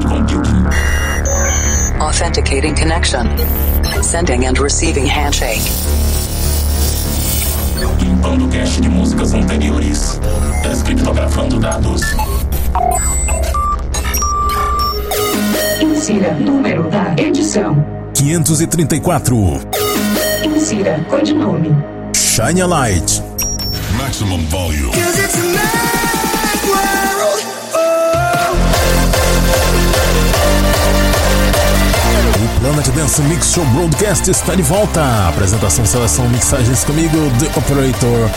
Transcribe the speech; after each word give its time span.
cloud 0.00 0.28
computing. 0.28 0.66
Authenticating 2.00 2.74
connection. 2.74 3.26
Sending 4.02 4.46
and 4.46 4.58
receiving 4.58 5.06
handshake. 5.06 5.62
Limpando 8.00 8.48
cache 8.48 8.80
de 8.80 8.88
músicas 8.88 9.34
anteriores. 9.34 10.20
Descriptografando 10.62 11.58
dados. 11.58 12.02
Insira 15.80 16.34
número 16.34 16.88
da 16.90 17.14
edição. 17.16 17.84
534. 18.14 19.60
Insira 20.44 21.04
codinome. 21.08 21.74
Shine 22.14 22.62
a 22.62 22.66
Light. 22.66 23.22
Maximum 23.96 24.44
volume. 24.46 24.92
Planet 32.60 32.88
Dance 32.88 33.22
Mix 33.22 33.52
Show 33.52 33.64
Broadcast 33.66 34.28
está 34.30 34.54
de 34.54 34.62
volta. 34.62 35.00
Apresentação, 35.28 35.86
seleção, 35.86 36.28
mixagens 36.28 36.82
comigo, 36.82 37.16
The 37.38 37.46
Operator. 37.56 38.30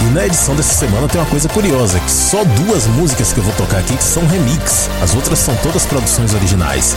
E 0.00 0.04
na 0.14 0.26
edição 0.26 0.54
dessa 0.54 0.74
semana 0.74 1.08
tem 1.08 1.20
uma 1.20 1.28
coisa 1.28 1.48
curiosa, 1.48 1.98
que 1.98 2.10
só 2.10 2.44
duas 2.44 2.86
músicas 2.86 3.32
que 3.32 3.38
eu 3.38 3.44
vou 3.44 3.52
tocar 3.54 3.78
aqui 3.78 3.96
que 3.96 4.04
são 4.04 4.24
remix. 4.26 4.88
As 5.02 5.14
outras 5.14 5.40
são 5.40 5.54
todas 5.56 5.84
produções 5.86 6.32
originais. 6.34 6.96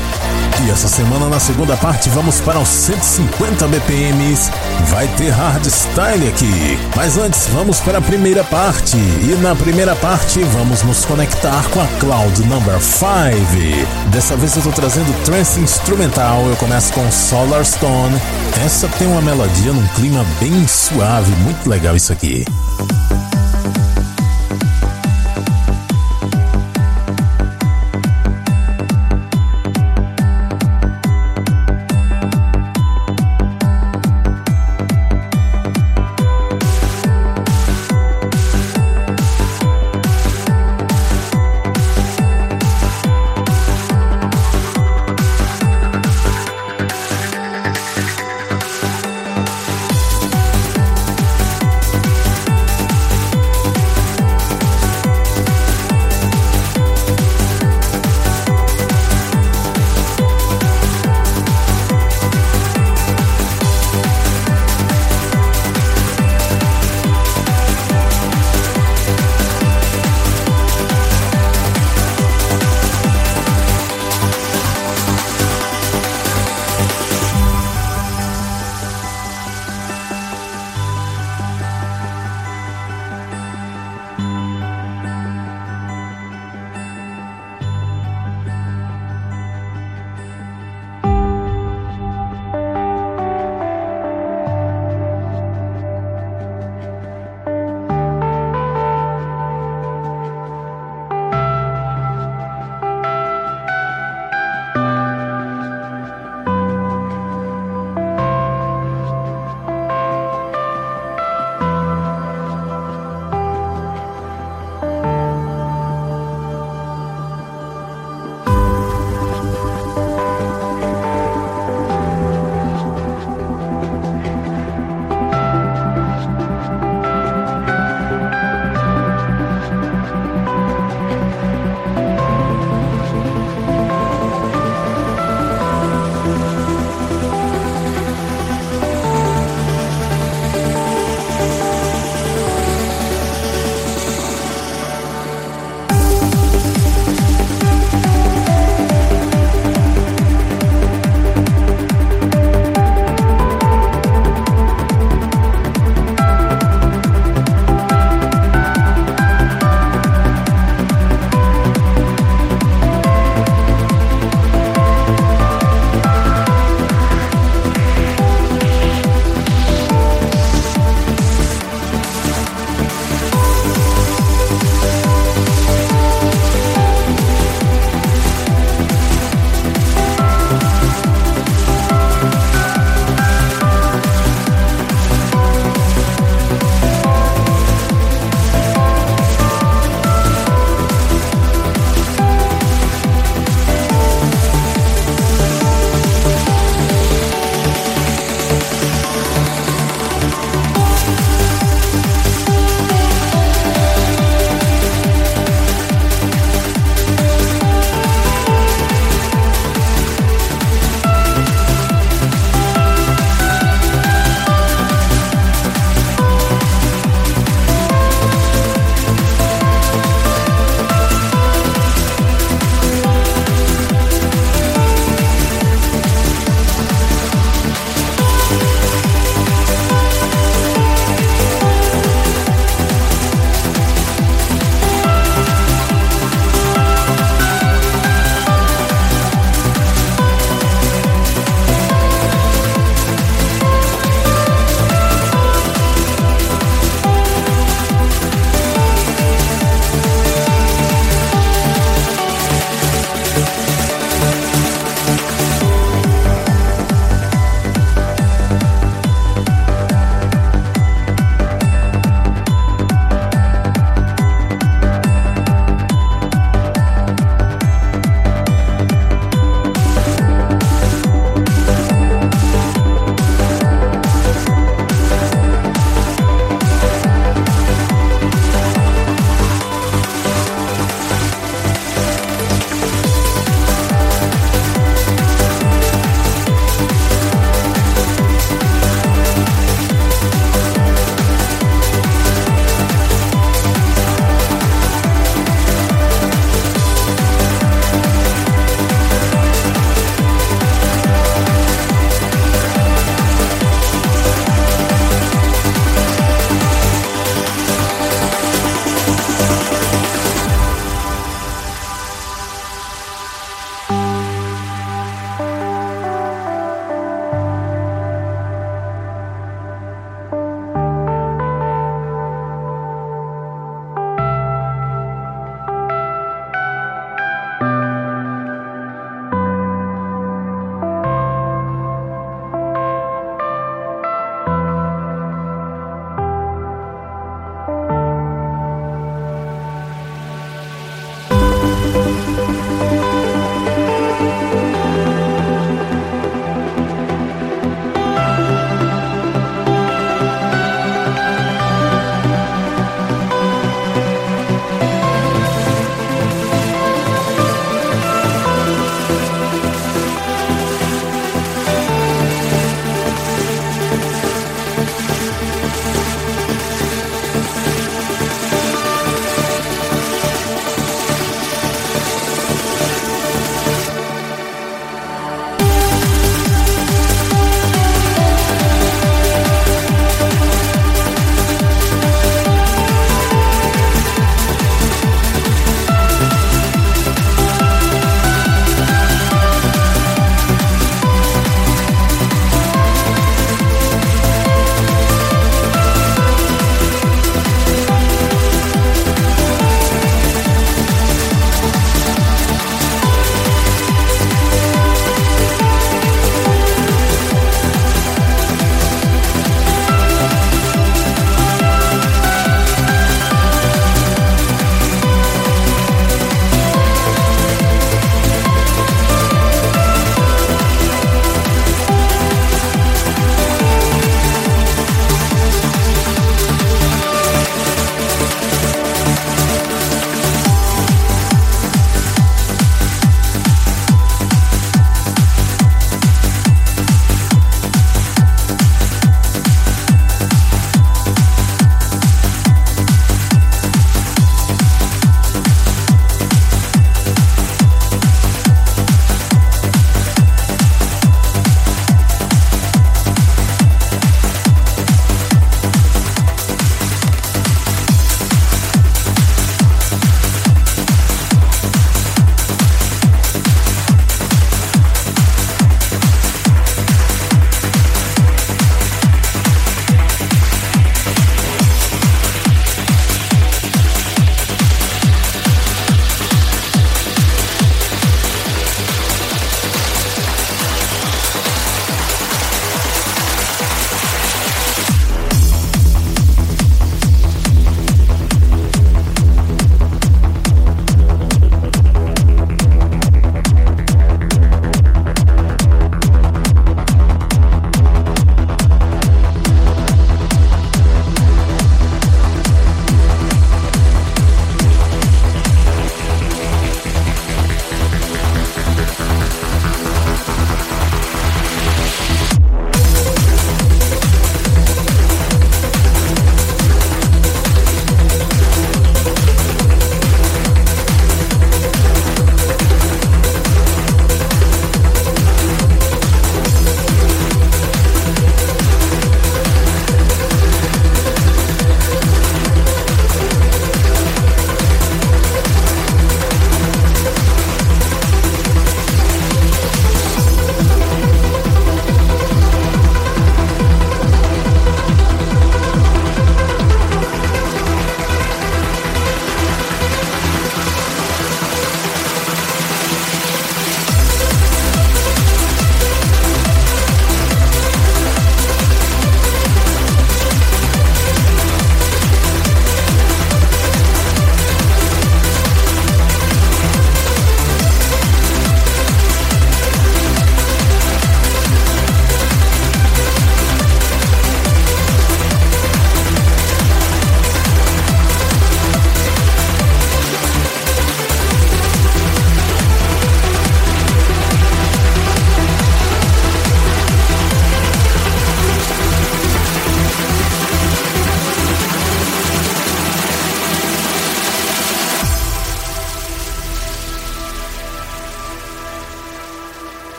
E 0.66 0.72
essa 0.72 0.88
semana, 0.88 1.30
na 1.30 1.40
segunda 1.40 1.78
parte, 1.78 2.10
vamos 2.10 2.40
para 2.42 2.60
os 2.60 2.68
150 2.68 3.68
BPMs. 3.68 4.52
Vai 4.88 5.08
ter 5.10 5.30
hardstyle 5.30 6.28
aqui. 6.28 6.80
Mas 6.96 7.18
antes, 7.18 7.48
vamos 7.54 7.80
para 7.80 8.00
a 8.00 8.02
primeira 8.02 8.44
parte. 8.44 8.98
E 8.98 9.38
na 9.42 9.56
primeira 9.56 9.96
parte, 9.96 10.40
vamos 10.44 10.84
nos 10.84 11.06
conectar 11.06 11.64
com 11.72 11.82
a 11.82 11.88
Cloud 12.00 12.42
Number 12.48 12.80
5. 12.82 14.10
Dessa 14.10 14.36
vez 14.36 14.54
eu 14.54 14.60
estou 14.60 14.74
trazendo 14.74 15.14
trance 15.24 15.60
instrumental. 15.60 16.44
Eu 16.48 16.56
começo 16.68 16.92
com 16.92 17.10
Solar 17.10 17.64
Stone. 17.64 18.14
Essa 18.66 18.90
tem 18.90 19.08
uma 19.08 19.22
melodia 19.22 19.72
num 19.72 19.88
clima 19.96 20.26
bem 20.38 20.68
suave, 20.68 21.32
muito 21.38 21.70
legal 21.70 21.96
isso 21.96 22.12
aqui. 22.12 22.44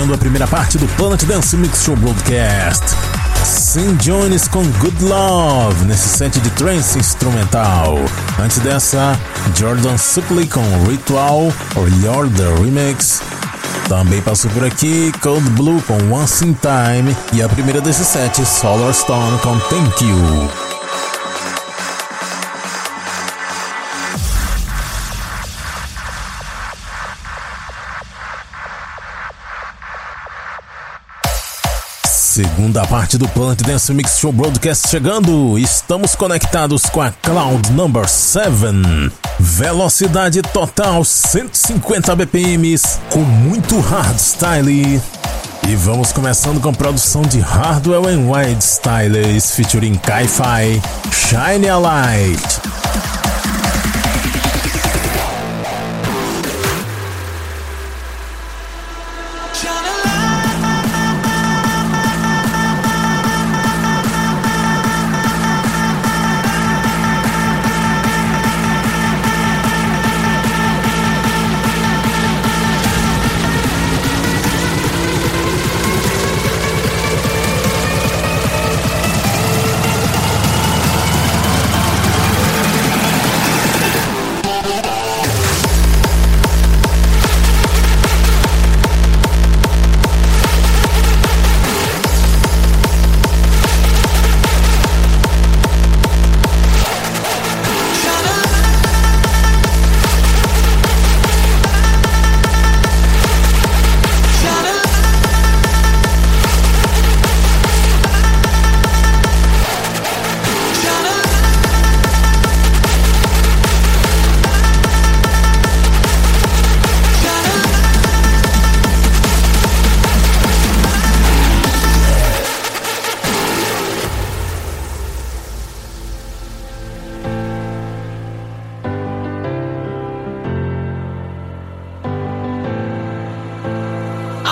Fechando 0.00 0.14
a 0.14 0.18
primeira 0.18 0.46
parte 0.46 0.78
do 0.78 0.86
Planet 0.96 1.22
Dance 1.24 1.54
Mix 1.58 1.82
Show 1.82 1.94
Broadcast. 1.94 2.82
Sim 3.44 3.94
Jones 3.96 4.48
com 4.48 4.62
Good 4.78 5.04
Love 5.04 5.84
nesse 5.84 6.16
set 6.16 6.40
de 6.40 6.48
trance 6.52 6.98
instrumental. 6.98 7.98
Antes 8.42 8.60
dessa, 8.60 9.18
Jordan 9.54 9.98
Supley 9.98 10.46
com 10.46 10.62
Ritual 10.88 11.52
or 11.76 11.88
You're 12.02 12.30
the 12.30 12.62
Remix. 12.62 13.20
Também 13.88 14.22
passou 14.22 14.50
por 14.52 14.64
aqui 14.64 15.12
Cold 15.20 15.46
Blue 15.50 15.82
com 15.82 15.98
Once 16.10 16.46
in 16.46 16.54
Time 16.54 17.14
e 17.34 17.42
a 17.42 17.48
primeira 17.50 17.82
desse 17.82 18.02
set, 18.02 18.42
Solar 18.46 18.94
Stone 18.94 19.38
com 19.40 19.58
Thank 19.58 20.02
You. 20.02 20.69
Segunda 32.30 32.86
parte 32.86 33.18
do 33.18 33.26
Planet 33.30 33.60
Dance 33.62 33.92
Mix 33.92 34.20
Show 34.20 34.30
Broadcast 34.30 34.86
chegando. 34.86 35.58
Estamos 35.58 36.14
conectados 36.14 36.84
com 36.86 37.00
a 37.00 37.10
Cloud 37.10 37.72
Number 37.72 38.08
7. 38.08 39.10
Velocidade 39.40 40.40
total 40.40 41.02
150 41.04 42.14
BPMs 42.14 43.00
com 43.10 43.18
muito 43.18 43.80
hardstyle. 43.80 45.02
E 45.68 45.74
vamos 45.74 46.12
começando 46.12 46.60
com 46.60 46.72
produção 46.72 47.22
de 47.22 47.40
Hardwell 47.40 48.06
and 48.06 48.30
Wide 48.30 48.62
Styles 48.62 49.50
featuring 49.50 49.94
Ki-Fi, 49.94 50.80
Shine 51.10 51.68
a 51.68 51.78
Light. 51.78 52.69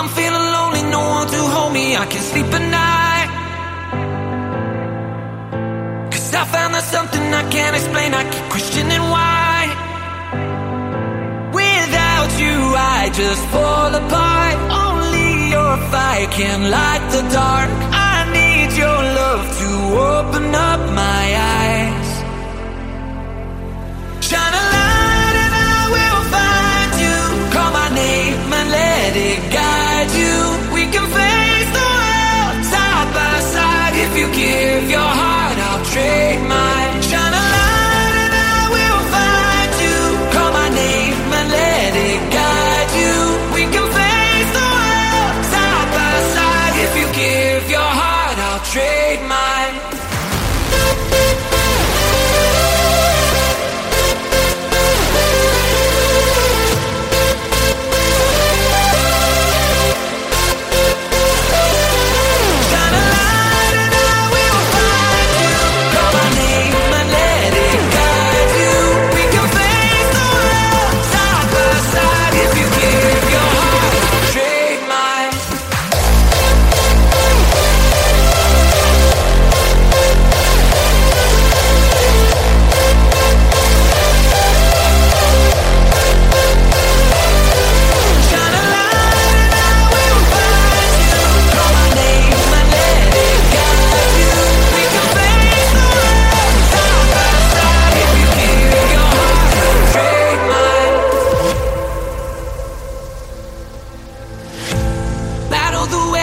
I'm 0.09 0.15
feeling 0.15 0.49
lonely, 0.57 0.83
no 0.91 1.01
one 1.19 1.29
to 1.29 1.41
hold 1.55 1.73
me. 1.75 1.95
I 1.95 2.07
can 2.07 2.23
sleep 2.23 2.47
at 2.47 2.65
night. 2.81 3.29
Cause 6.13 6.35
I 6.35 6.45
found 6.47 6.73
there's 6.73 6.85
something 6.85 7.25
I 7.35 7.45
can't 7.51 7.77
explain. 7.77 8.15
I 8.15 8.23
keep 8.33 8.47
questioning 8.55 9.05
why. 9.15 9.59
Without 11.53 12.31
you, 12.45 12.57
I 12.97 13.11
just 13.13 13.43
fall 13.53 13.91
apart. 14.03 14.57
Only 14.87 15.51
your 15.51 15.77
fire 15.93 16.29
can 16.39 16.71
light 16.71 17.05
the 17.13 17.23
dark. 17.29 17.71
I 17.93 18.17
need 18.39 18.71
your 18.83 19.01
love 19.21 19.45
to 19.61 19.71
open 20.17 20.55
up 20.55 20.81
my 20.95 21.25
eyes. 21.37 21.58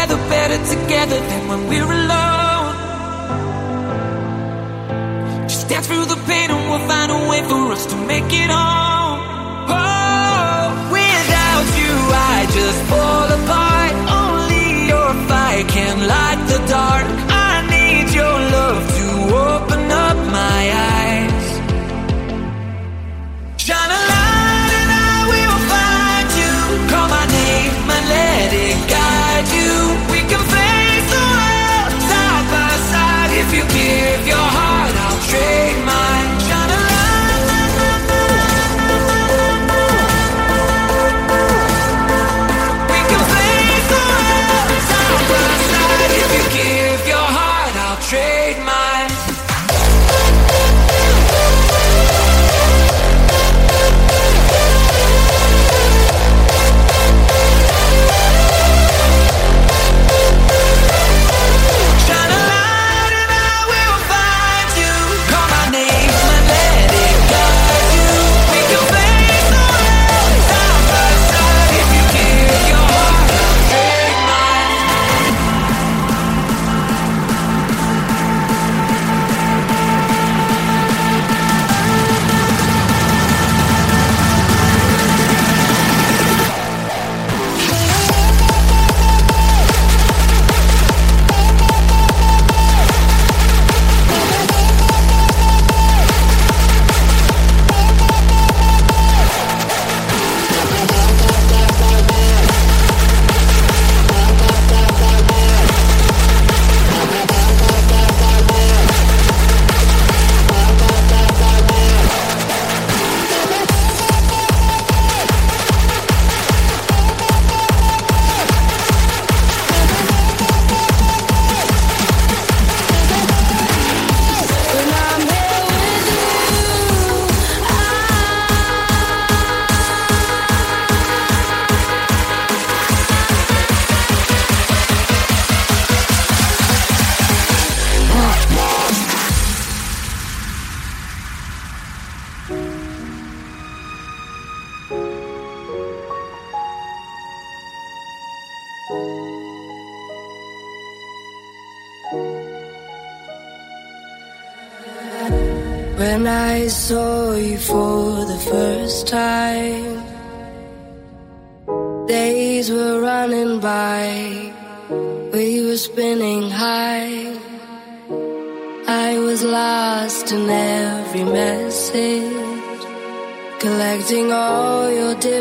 together, 0.06 0.30
better 0.30 0.58
together 0.66 1.20
than 1.20 1.48
when 1.48 1.68
we're 1.68 1.92
alone. 1.92 2.76
Just 5.48 5.68
dance 5.68 5.88
through 5.88 6.06
the 6.06 6.18
pain 6.28 6.52
and 6.52 6.70
we'll 6.70 6.88
find 6.88 7.12
a 7.12 7.30
way 7.30 7.42
for 7.50 7.72
us 7.72 7.86
to 7.88 7.96
make 8.06 8.32
it 8.32 8.50
home. 8.50 9.20
Oh, 9.68 10.90
without 10.92 11.68
you, 11.82 11.94
I 12.34 12.46
just 12.58 12.82
fall 12.92 13.28
apart. 13.40 13.94
Only 14.22 14.88
your 14.92 15.12
fire 15.28 15.66
can 15.76 16.08
light 16.08 16.42
the 16.52 16.55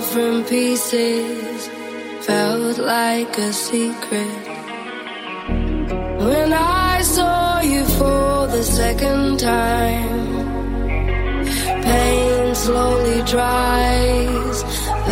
different 0.05 0.47
pieces 0.49 1.69
felt 2.27 2.77
like 2.79 3.39
a 3.39 3.53
secret. 3.53 4.37
When 6.29 6.53
I 6.53 7.01
saw 7.03 7.61
you 7.61 7.85
for 7.99 8.47
the 8.55 8.63
second 8.63 9.41
time, 9.41 10.45
pain 11.89 12.55
slowly 12.55 13.23
dries, 13.23 14.63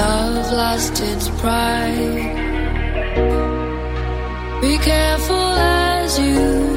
love 0.03 0.53
lost 0.53 1.01
its 1.01 1.29
pride. 1.41 2.37
Be 4.61 4.77
careful 4.79 5.53
as 5.97 6.19
you 6.19 6.72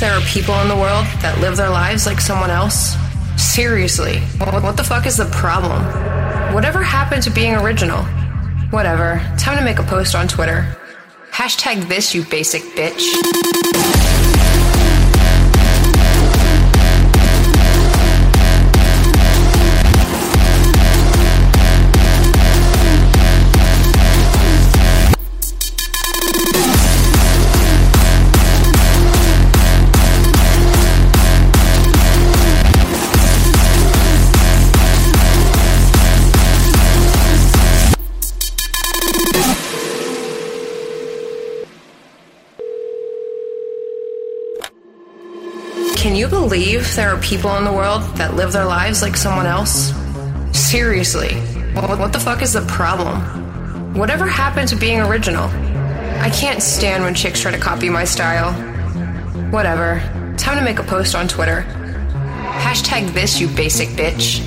there 0.00 0.12
are 0.12 0.20
people 0.22 0.54
in 0.62 0.68
the 0.68 0.76
world 0.76 1.04
that 1.20 1.38
live 1.42 1.58
their 1.58 1.68
lives 1.68 2.06
like 2.06 2.20
someone 2.20 2.50
else? 2.50 2.96
Seriously, 3.36 4.18
what 4.38 4.76
the 4.78 4.82
fuck 4.82 5.04
is 5.04 5.18
the 5.18 5.26
problem? 5.26 5.84
Whatever 6.54 6.82
happened 6.82 7.22
to 7.24 7.30
being 7.30 7.54
original? 7.54 8.02
Whatever, 8.70 9.20
time 9.38 9.58
to 9.58 9.64
make 9.64 9.78
a 9.78 9.82
post 9.82 10.14
on 10.14 10.26
Twitter. 10.26 10.74
Hashtag 11.30 11.86
this, 11.86 12.14
you 12.14 12.24
basic 12.24 12.62
bitch. 12.74 13.99
Believe 46.50 46.96
there 46.96 47.14
are 47.14 47.20
people 47.20 47.54
in 47.58 47.64
the 47.64 47.72
world 47.72 48.02
that 48.16 48.34
live 48.34 48.50
their 48.50 48.64
lives 48.64 49.02
like 49.02 49.16
someone 49.16 49.46
else? 49.46 49.92
Seriously, 50.50 51.34
what 51.74 52.12
the 52.12 52.18
fuck 52.18 52.42
is 52.42 52.54
the 52.54 52.62
problem? 52.62 53.94
Whatever 53.94 54.26
happened 54.26 54.66
to 54.70 54.74
being 54.74 55.00
original? 55.00 55.44
I 55.44 56.28
can't 56.30 56.60
stand 56.60 57.04
when 57.04 57.14
chicks 57.14 57.40
try 57.40 57.52
to 57.52 57.58
copy 57.58 57.88
my 57.88 58.02
style. 58.02 58.52
Whatever, 59.52 60.00
time 60.36 60.58
to 60.58 60.64
make 60.64 60.80
a 60.80 60.82
post 60.82 61.14
on 61.14 61.28
Twitter. 61.28 61.62
Hashtag 62.58 63.14
this, 63.14 63.40
you 63.40 63.46
basic 63.46 63.90
bitch. 63.90 64.44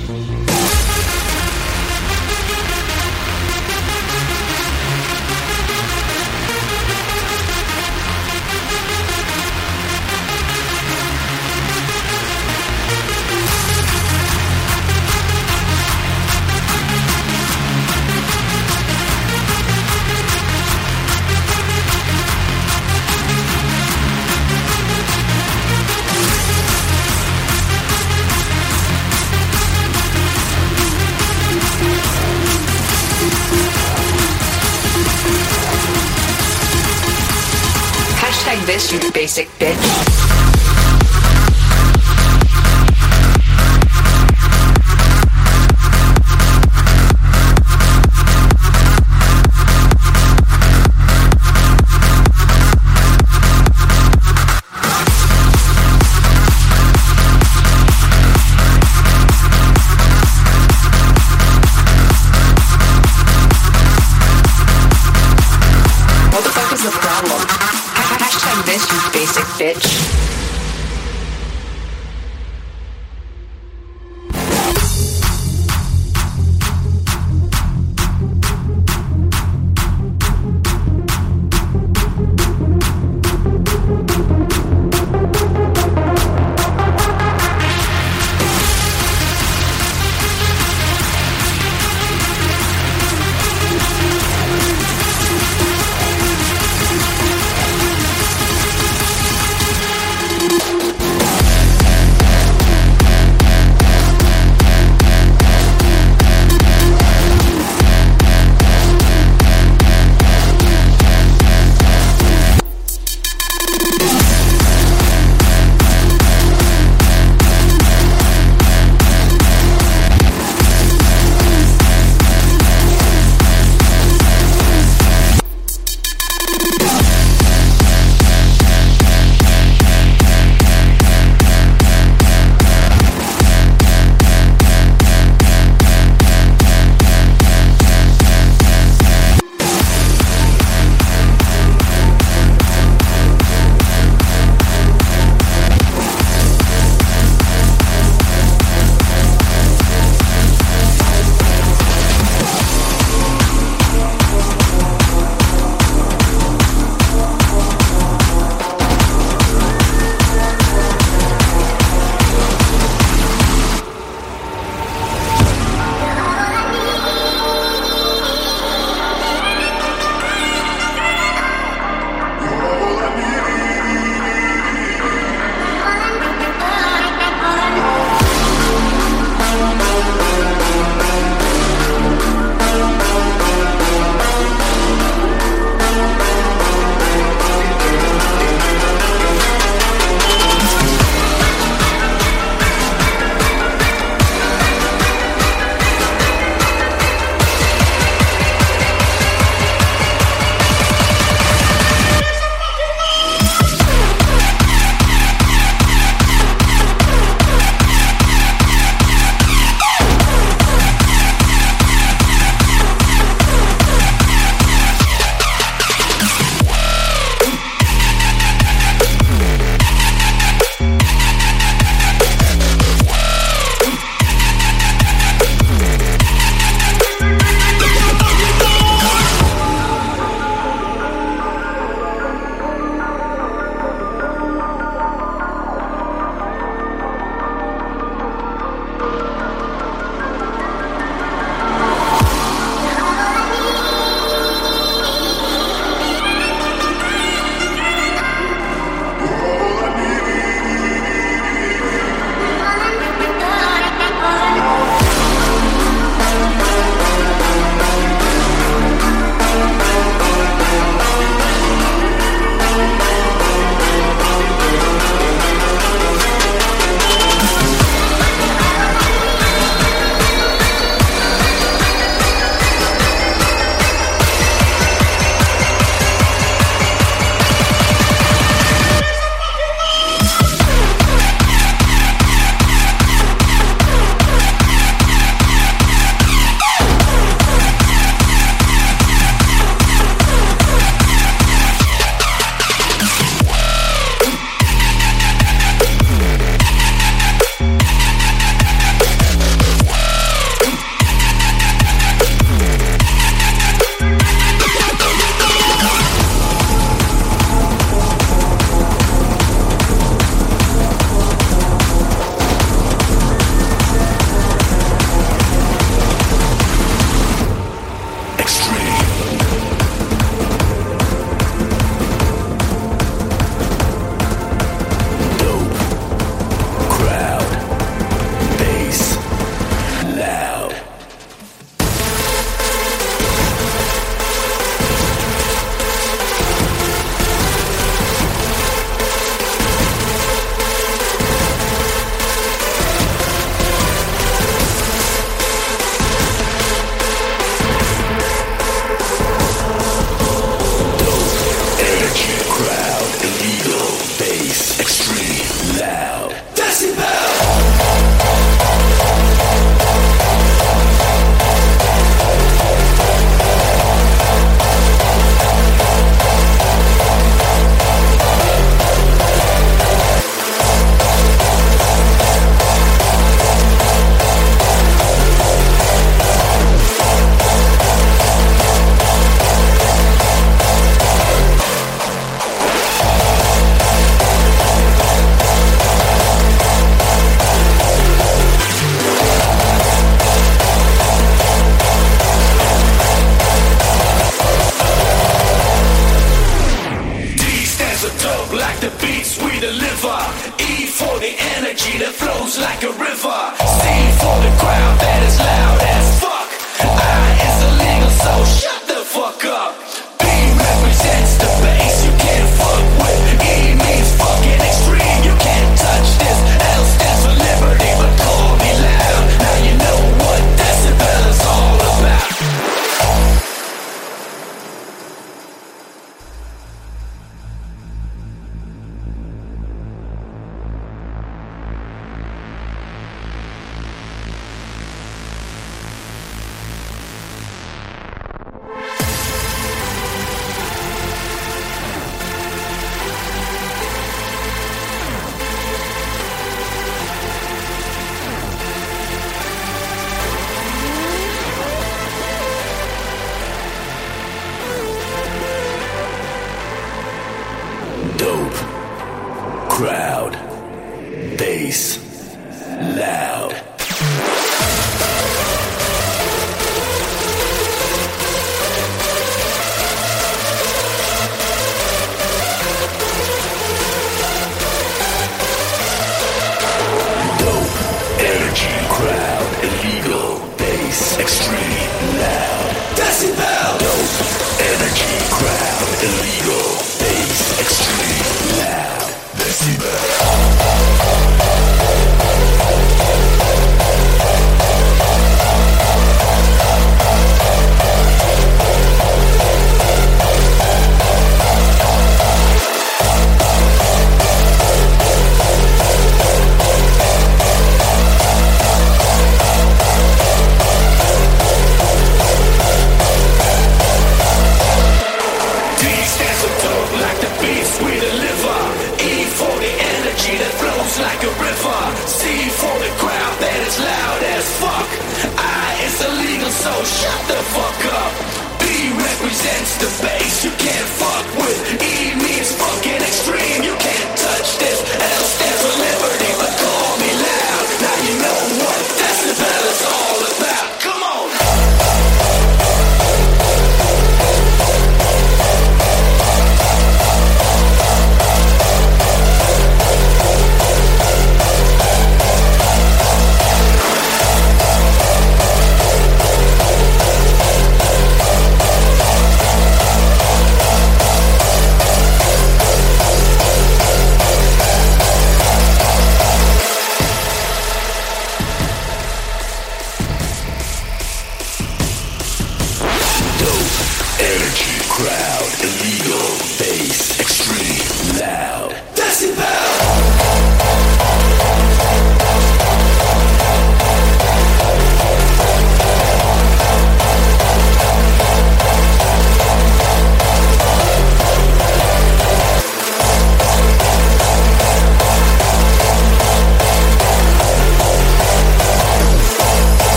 You 38.92 39.10
basic 39.12 39.48
bitch. 39.58 40.33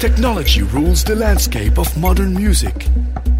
Technology 0.00 0.62
rules 0.62 1.04
the 1.04 1.14
landscape 1.14 1.78
of 1.78 1.94
modern 1.98 2.34
music. 2.34 2.86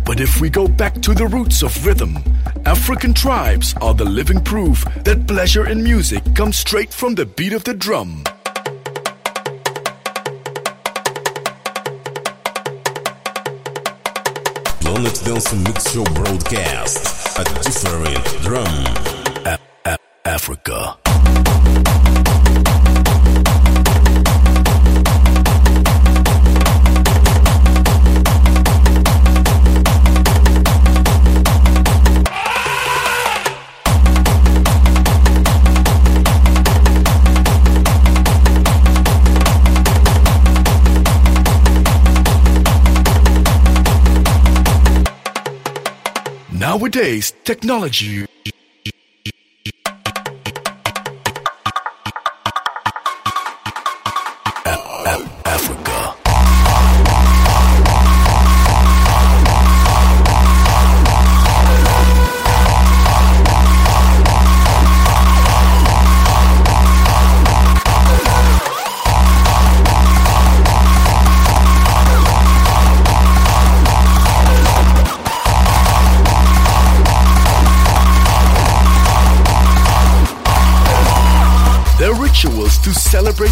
But 0.05 0.21
if 0.21 0.43
we 0.43 0.51
go 0.51 0.69
back 0.69 1.01
to 1.01 1.15
the 1.15 1.27
roots 1.27 1.63
of 1.63 1.87
rhythm, 1.87 2.19
African 2.67 3.15
tribes 3.15 3.75
are 3.81 3.95
the 3.95 4.05
living 4.05 4.45
proof 4.45 4.85
that 5.05 5.27
pleasure 5.27 5.67
in 5.67 5.83
music 5.83 6.23
comes 6.35 6.59
straight 6.59 6.93
from 6.93 7.15
the 7.15 7.25
beat 7.25 7.55
of 7.55 7.65
the 7.65 7.73
drum. 7.73 8.25
Planet 14.81 15.23
Dance 15.25 15.55
Mix 15.55 15.93
Show 15.93 16.05
broadcast 16.05 17.39
a 17.39 17.45
different 17.65 18.25
drum. 18.43 18.67
A- 19.47 19.59
A- 19.87 19.99
Africa. 20.27 20.99
Nowadays, 46.71 47.33
technology 47.43 48.30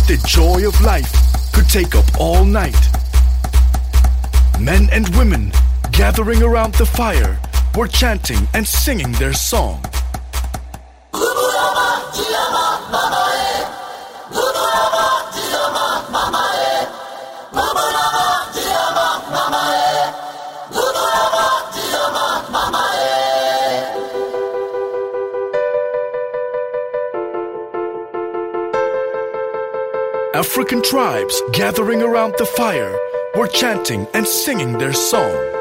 the 0.09 0.17
joy 0.27 0.67
of 0.67 0.81
life 0.81 1.13
could 1.53 1.69
take 1.69 1.95
up 1.95 2.07
all 2.19 2.43
night. 2.43 2.75
Men 4.59 4.89
and 4.91 5.07
women 5.17 5.53
gathering 5.93 6.43
around 6.43 6.73
the 6.77 6.87
fire 6.87 7.39
were 7.77 7.89
chanting 7.89 8.49
and 8.55 8.67
singing 8.67 9.13
their 9.13 9.35
song. 9.35 9.85
African 30.59 30.83
tribes 30.83 31.41
gathering 31.53 32.03
around 32.03 32.35
the 32.37 32.45
fire 32.45 32.93
were 33.37 33.47
chanting 33.47 34.09
and 34.13 34.27
singing 34.27 34.73
their 34.73 34.93
song. 34.93 35.58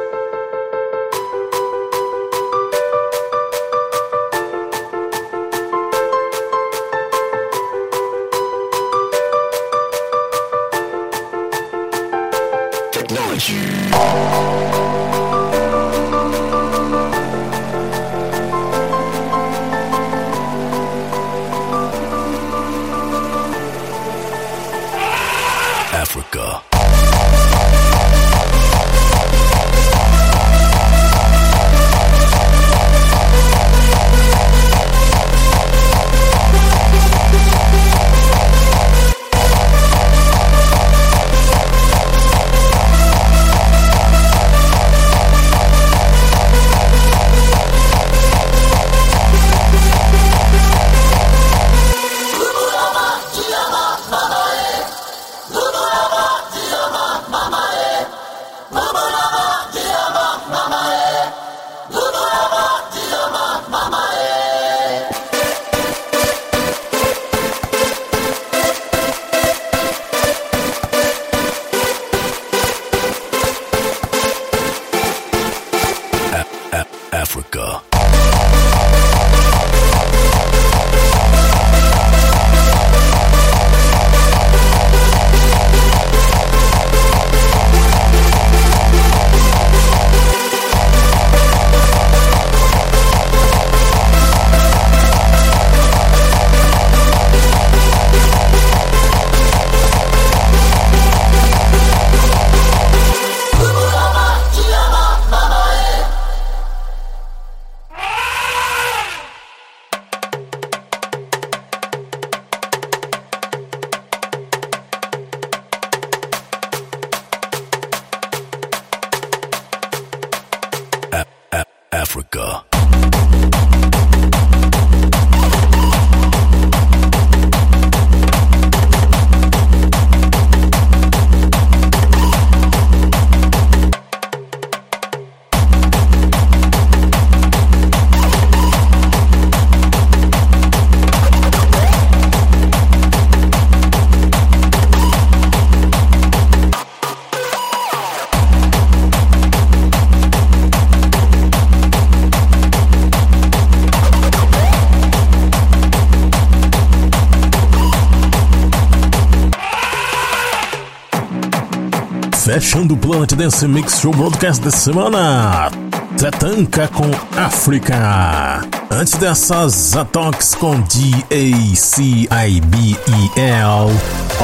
Planet 163.17 163.33
Dance 163.35 163.67
Mix 163.67 163.99
Show 163.99 164.11
Broadcast 164.11 164.61
da 164.61 164.69
semana. 164.69 165.71
Tatanka 166.19 166.87
com 166.89 167.09
África. 167.35 168.61
Antes 168.91 169.15
dessas, 169.15 169.73
Zatox 169.73 170.53
com 170.53 170.79
D-A-C-I-B-E-L. 170.81 171.31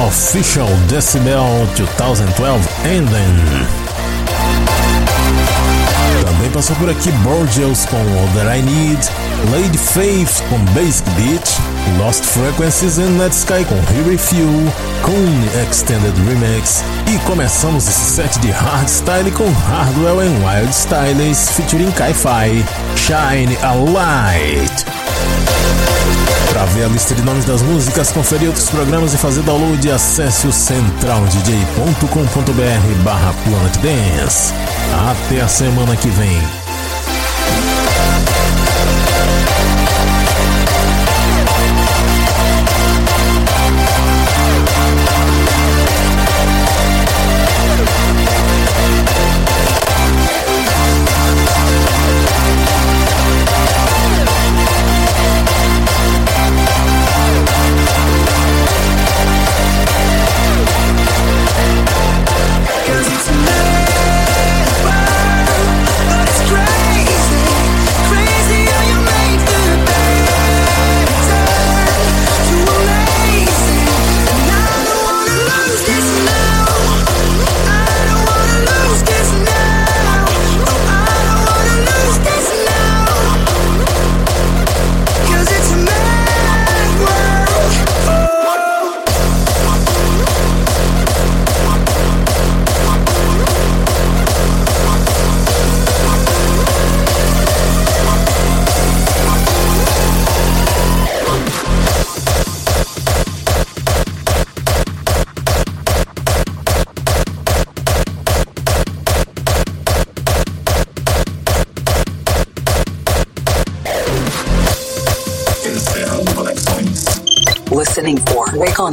Official 0.08 0.66
Decibel 0.88 1.68
2012 1.76 2.68
Ending. 2.84 3.84
Também 6.24 6.50
passou 6.50 6.74
por 6.74 6.90
aqui 6.90 7.12
Borgels 7.12 7.86
com 7.86 7.96
All 7.96 8.28
That 8.34 8.58
I 8.58 8.62
Need, 8.62 9.08
Lady 9.50 9.78
Faith 9.78 10.42
com 10.48 10.58
Basic 10.72 11.08
Beat, 11.10 11.44
Lost 11.98 12.24
Frequencies 12.24 12.98
and 12.98 13.10
Netsky 13.18 13.64
com 13.64 13.74
Here 13.92 14.14
If 14.14 14.32
You, 14.32 14.72
Coon 15.02 15.62
Extended 15.62 16.14
Remix 16.26 16.82
e 17.12 17.18
começamos 17.26 17.86
esse 17.88 18.12
set 18.12 18.38
de 18.40 18.50
hardstyle 18.50 19.30
com 19.32 19.50
Hardwell 19.50 20.20
and 20.20 20.38
Wild 20.44 20.72
Styles 20.72 21.50
featuring 21.50 21.90
Kai-Fi, 21.92 22.64
Shine 22.96 23.56
a 23.62 23.74
Light. 23.74 24.84
Para 26.52 26.64
ver 26.66 26.84
a 26.84 26.88
lista 26.88 27.14
de 27.14 27.22
nomes 27.22 27.44
das 27.44 27.62
músicas, 27.62 28.12
conferir 28.12 28.48
outros 28.48 28.70
programas 28.70 29.12
e 29.12 29.18
fazer 29.18 29.42
download, 29.42 29.90
acesse 29.90 30.46
o 30.46 30.52
centraldj.com.br 30.52 33.02
barra 33.02 33.34
Planet 33.44 33.76
Dance. 33.78 34.54
Até 35.10 35.40
a 35.40 35.48
semana 35.48 35.96
que 35.96 36.08
vem. 36.08 36.63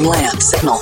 land 0.03 0.41
signal. 0.41 0.81